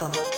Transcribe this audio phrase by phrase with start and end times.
[0.00, 0.37] Welcome.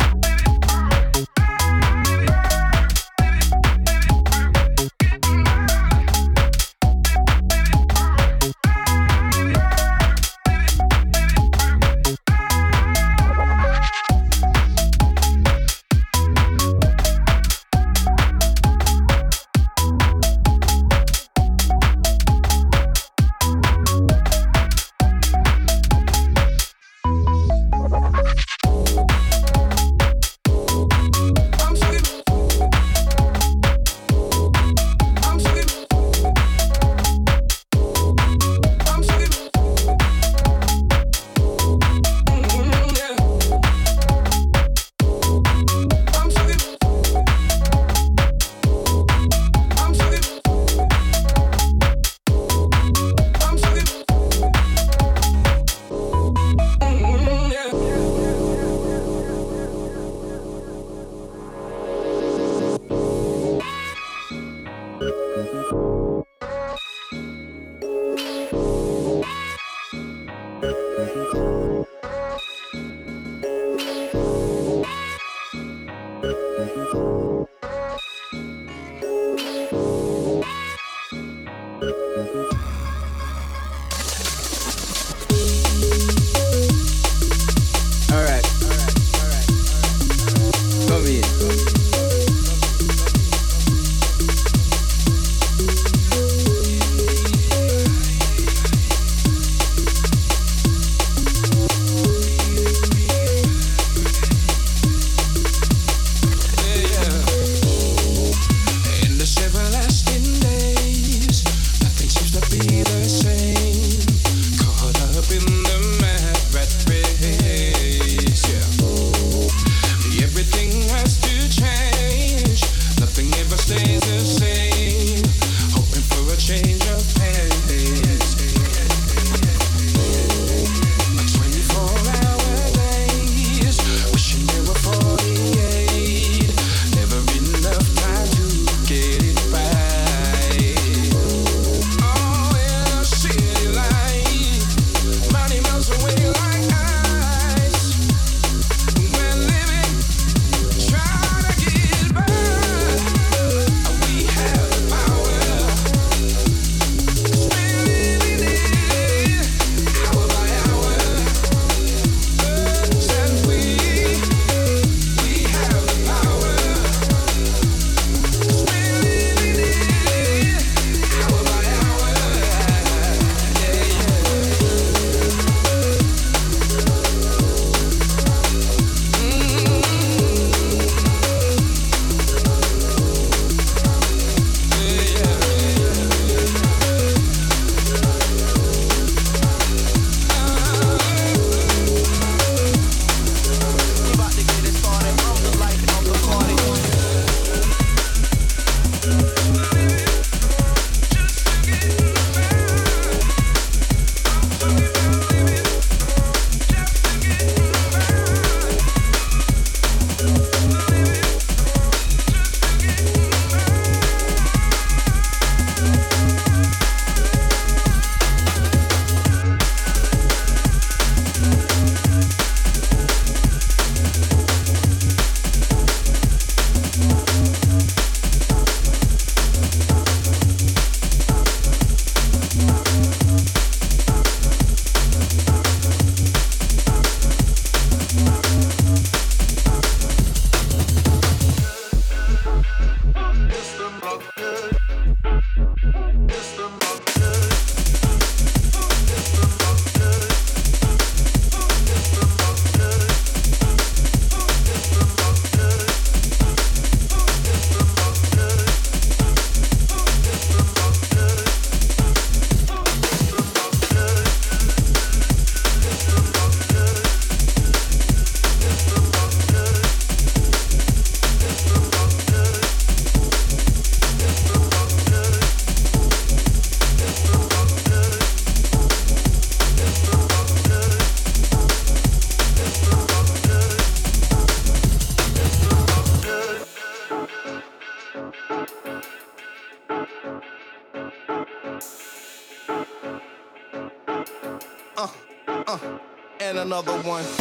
[296.71, 297.40] another one.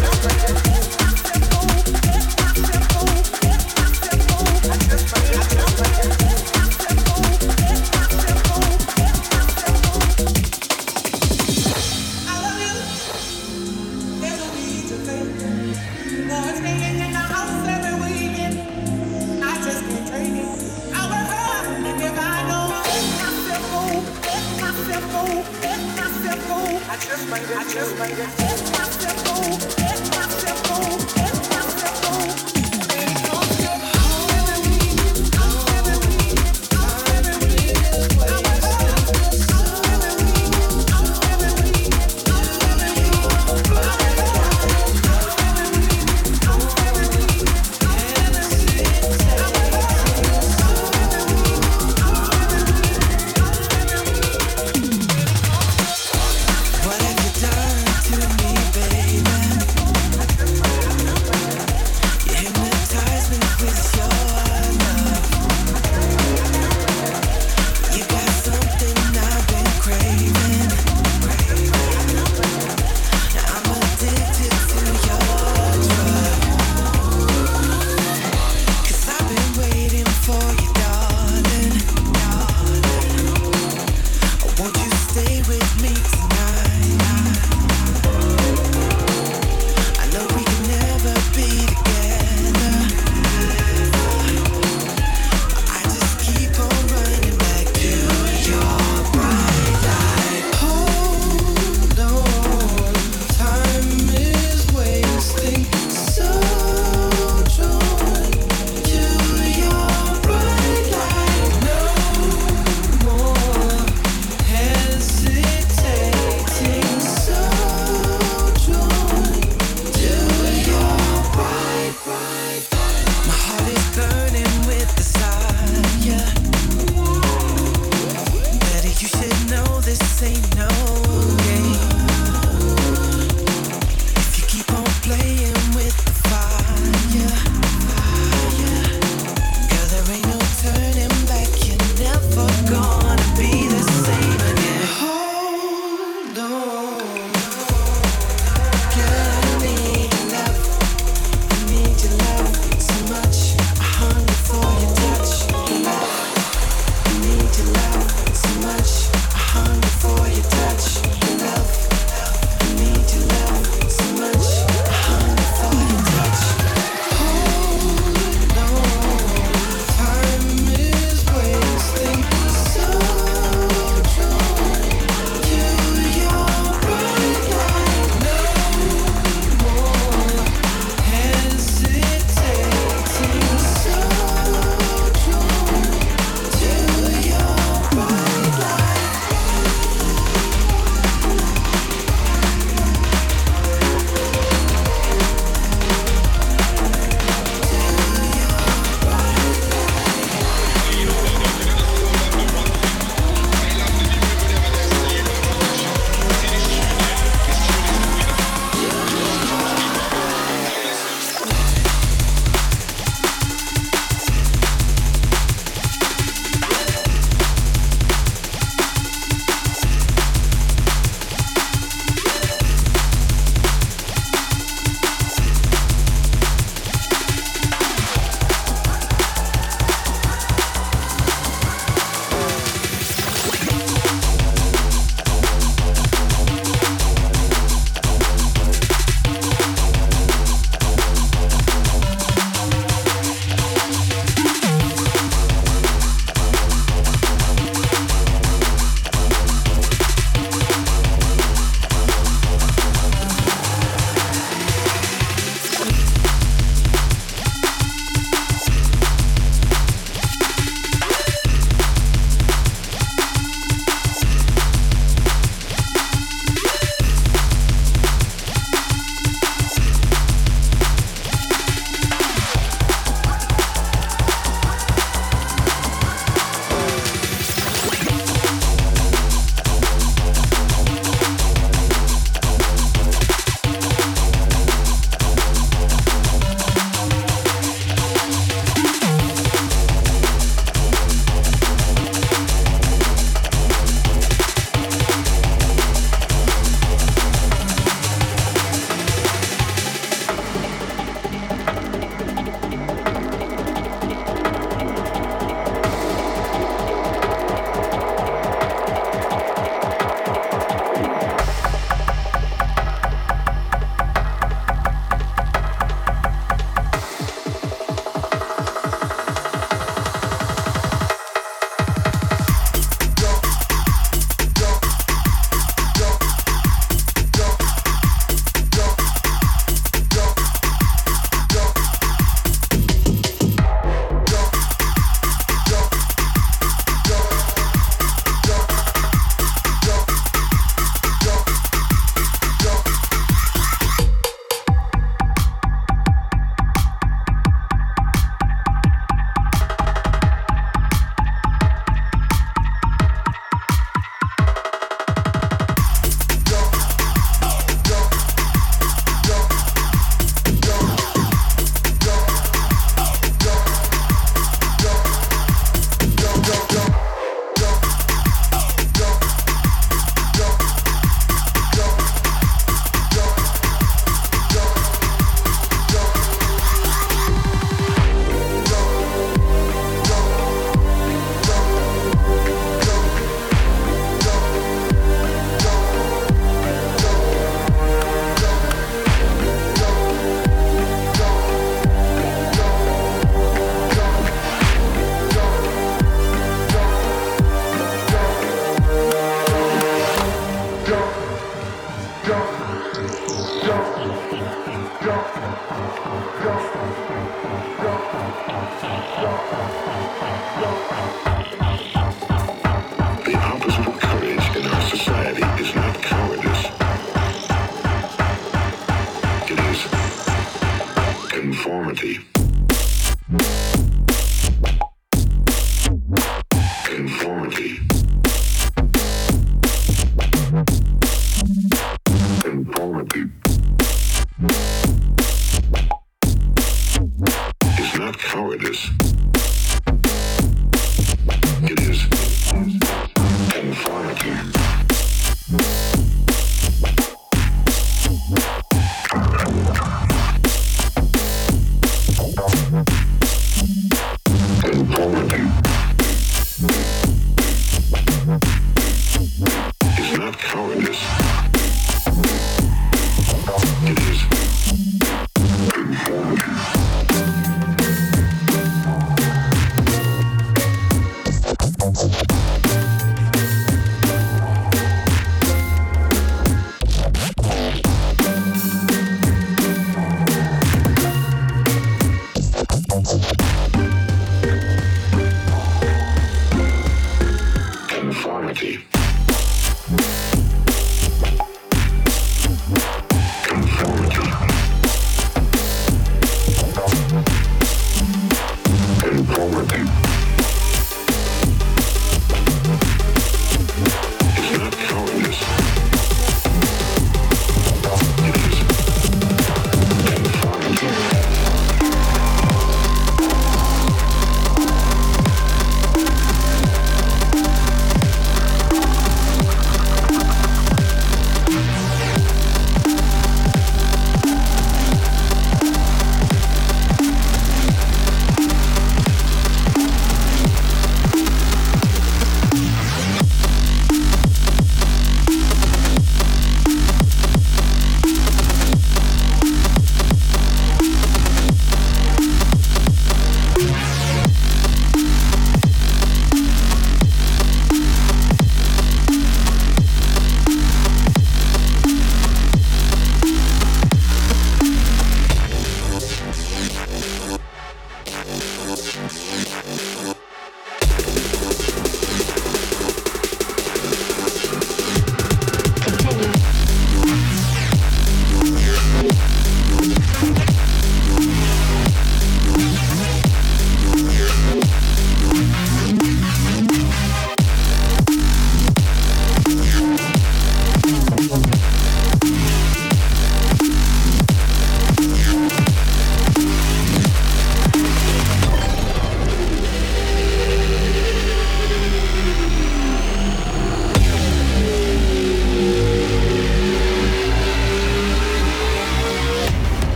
[0.00, 0.67] Gracias.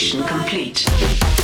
[0.00, 1.39] Isolation complete.